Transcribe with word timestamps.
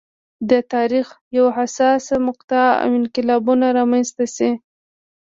د 0.49 0.51
تاریخ 0.73 1.07
یوه 1.37 1.51
حساسه 1.57 2.15
مقطعه 2.27 2.71
او 2.83 2.89
انقلابونه 2.99 3.67
رامنځته 3.79 4.25
شي. 4.35 4.51